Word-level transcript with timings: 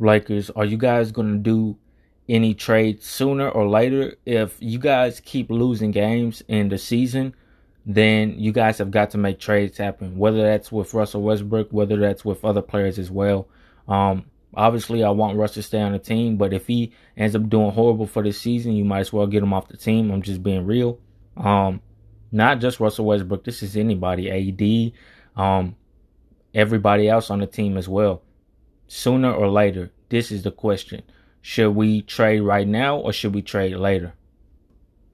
Lakers, 0.00 0.50
are 0.50 0.64
you 0.64 0.76
guys 0.76 1.12
going 1.12 1.32
to 1.32 1.38
do 1.38 1.76
any 2.28 2.54
trade 2.54 3.02
sooner 3.02 3.48
or 3.48 3.68
later? 3.68 4.16
If 4.24 4.56
you 4.58 4.78
guys 4.78 5.20
keep 5.20 5.50
losing 5.50 5.90
games 5.90 6.42
in 6.48 6.68
the 6.70 6.78
season, 6.78 7.34
then 7.84 8.38
you 8.38 8.52
guys 8.52 8.78
have 8.78 8.90
got 8.90 9.10
to 9.10 9.18
make 9.18 9.38
trades 9.38 9.78
happen, 9.78 10.16
whether 10.16 10.42
that's 10.42 10.72
with 10.72 10.94
Russell 10.94 11.22
Westbrook, 11.22 11.68
whether 11.70 11.96
that's 11.96 12.24
with 12.24 12.44
other 12.44 12.62
players 12.62 12.98
as 12.98 13.10
well. 13.10 13.48
Um, 13.88 14.24
obviously, 14.54 15.04
I 15.04 15.10
want 15.10 15.36
Russ 15.36 15.54
to 15.54 15.62
stay 15.62 15.80
on 15.80 15.92
the 15.92 15.98
team, 15.98 16.36
but 16.36 16.52
if 16.52 16.66
he 16.66 16.92
ends 17.16 17.36
up 17.36 17.48
doing 17.48 17.70
horrible 17.72 18.06
for 18.06 18.22
this 18.22 18.40
season, 18.40 18.72
you 18.72 18.84
might 18.84 19.00
as 19.00 19.12
well 19.12 19.26
get 19.26 19.42
him 19.42 19.52
off 19.52 19.68
the 19.68 19.76
team. 19.76 20.10
I'm 20.10 20.22
just 20.22 20.42
being 20.42 20.66
real. 20.66 20.98
Um, 21.36 21.80
not 22.32 22.60
just 22.60 22.80
Russell 22.80 23.06
Westbrook. 23.06 23.44
This 23.44 23.62
is 23.62 23.76
anybody, 23.76 24.30
AD, 24.30 25.42
um, 25.42 25.76
everybody 26.54 27.08
else 27.08 27.30
on 27.30 27.40
the 27.40 27.46
team 27.46 27.76
as 27.76 27.88
well. 27.88 28.22
Sooner 28.92 29.32
or 29.32 29.48
later, 29.48 29.92
this 30.08 30.32
is 30.32 30.42
the 30.42 30.50
question. 30.50 31.02
Should 31.40 31.76
we 31.76 32.02
trade 32.02 32.40
right 32.40 32.66
now 32.66 32.96
or 32.96 33.12
should 33.12 33.32
we 33.32 33.40
trade 33.40 33.76
later? 33.76 34.14